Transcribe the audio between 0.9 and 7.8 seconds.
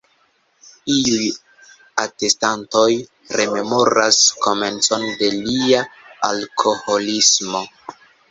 Iuj atestantoj rememoras komencon de lia alkoholismo.